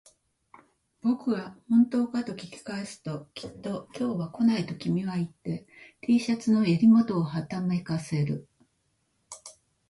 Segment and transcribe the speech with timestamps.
[1.03, 5.67] 僕が本当かと聞き返すと、きっと今日は来ないと君は言って、
[6.01, 8.47] Ｔ シャツの襟元をはためかせる